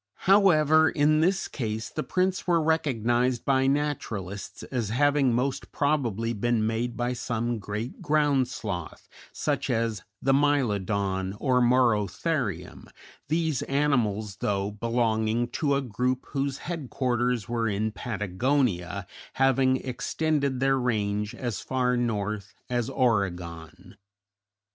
[0.25, 6.65] However, in this case the prints were recognized by naturalists as having most probably been
[6.65, 12.87] made by some great ground sloth, such as the Mylodon or Morotherium,
[13.27, 20.79] these animals, though belonging to a group whose headquarters were in Patagonia, having extended their
[20.79, 23.97] range as far north as Oregon.